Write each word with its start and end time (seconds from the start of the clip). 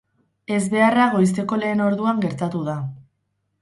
Ezbeharra 0.59 1.05
goizeko 1.17 1.61
lehen 1.67 1.87
orduan 1.91 2.27
gertatu 2.27 2.67
da. 2.73 2.79